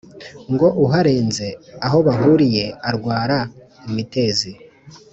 [0.53, 1.47] ngo uharenze
[1.85, 3.37] aho bahuriye arwara
[3.87, 4.51] imitezi.